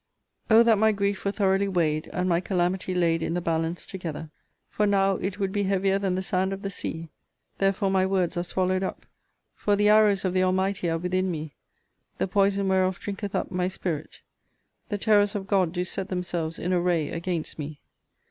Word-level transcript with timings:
O 0.49 0.63
that 0.63 0.79
my 0.79 0.91
grief 0.91 1.23
were 1.25 1.31
thoroughly 1.31 1.67
weighed, 1.67 2.09
and 2.11 2.27
my 2.27 2.39
calamity 2.39 2.95
laid 2.95 3.21
in 3.21 3.35
the 3.35 3.39
balance 3.39 3.85
together! 3.85 4.31
For 4.67 4.87
now 4.87 5.17
it 5.17 5.37
would 5.37 5.51
be 5.51 5.61
heavier 5.61 5.99
than 5.99 6.15
the 6.15 6.23
sand 6.23 6.53
of 6.53 6.63
the 6.63 6.71
sea: 6.71 7.09
therefore 7.59 7.91
my 7.91 8.07
words 8.07 8.35
are 8.35 8.41
swallowed 8.43 8.81
up! 8.81 9.05
For 9.53 9.75
the 9.75 9.89
arrows 9.89 10.25
of 10.25 10.33
the 10.33 10.41
Almighty 10.41 10.89
are 10.89 10.97
within 10.97 11.29
me; 11.29 11.53
the 12.17 12.27
poison 12.27 12.67
whereof 12.67 12.97
drinketh 12.99 13.35
up 13.35 13.51
my 13.51 13.67
spirit. 13.67 14.23
The 14.89 14.97
terrors 14.97 15.35
of 15.35 15.45
God 15.45 15.71
do 15.71 15.85
set 15.85 16.09
themselves 16.09 16.57
in 16.57 16.73
array 16.73 17.09
against 17.11 17.59
me. 17.59 17.79